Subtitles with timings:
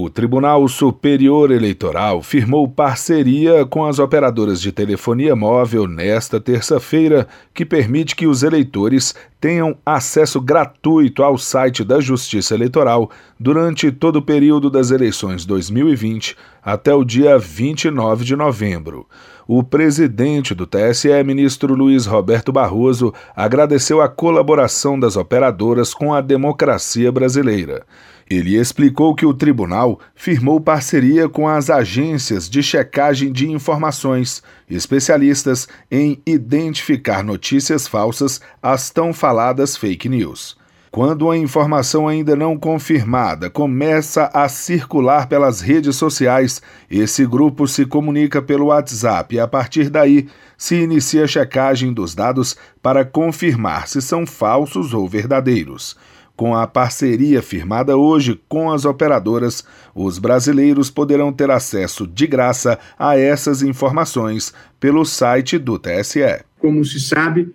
[0.00, 7.66] O Tribunal Superior Eleitoral firmou parceria com as operadoras de telefonia móvel nesta terça-feira, que
[7.66, 14.22] permite que os eleitores tenham acesso gratuito ao site da Justiça Eleitoral durante todo o
[14.22, 19.06] período das eleições 2020 até o dia 29 de novembro.
[19.46, 26.20] O presidente do TSE, ministro Luiz Roberto Barroso, agradeceu a colaboração das operadoras com a
[26.20, 27.86] democracia brasileira.
[28.30, 35.66] Ele explicou que o tribunal firmou parceria com as agências de checagem de informações, especialistas
[35.90, 40.56] em identificar notícias falsas, as tão faladas fake news.
[40.90, 47.84] Quando a informação ainda não confirmada começa a circular pelas redes sociais, esse grupo se
[47.84, 53.86] comunica pelo WhatsApp e a partir daí se inicia a checagem dos dados para confirmar
[53.86, 55.94] se são falsos ou verdadeiros.
[56.34, 59.62] Com a parceria firmada hoje com as operadoras,
[59.94, 66.44] os brasileiros poderão ter acesso de graça a essas informações pelo site do TSE.
[66.58, 67.52] Como se sabe,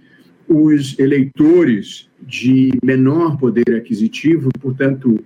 [0.56, 5.20] os eleitores de menor poder aquisitivo, portanto,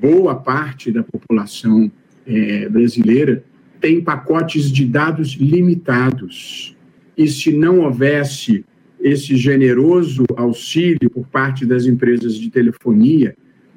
[0.00, 1.90] boa parte da população
[2.26, 3.42] é, brasileira,
[3.80, 6.76] tem pacotes de dados limitados.
[7.16, 8.64] E se não houvesse
[9.00, 13.34] esse generoso auxílio por parte das empresas de telefonia,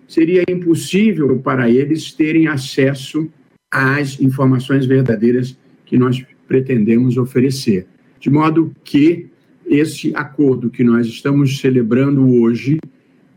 [0.08, 3.30] seria impossível para eles terem acesso
[3.70, 7.86] às informações verdadeiras que nós pretendemos oferecer.
[8.20, 9.31] De modo que
[9.72, 12.78] esse acordo que nós estamos celebrando hoje,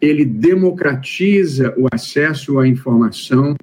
[0.00, 3.54] ele democratiza o acesso à informação